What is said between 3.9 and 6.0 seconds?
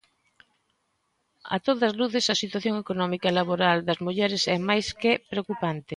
mulleres é máis que preocupante.